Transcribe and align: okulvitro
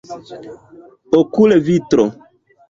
okulvitro 1.19 2.03